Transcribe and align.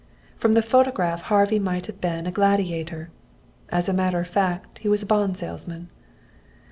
From 0.35 0.53
the 0.53 0.63
photograph 0.63 1.21
Harvey 1.21 1.59
might 1.59 1.85
have 1.85 2.01
been 2.01 2.25
a 2.25 2.31
gladiator; 2.31 3.11
as 3.69 3.87
a 3.87 3.93
matter 3.93 4.19
of 4.19 4.27
fact 4.27 4.79
he 4.79 4.89
was 4.89 5.03
a 5.03 5.05
bond 5.05 5.37
salesman. 5.37 5.91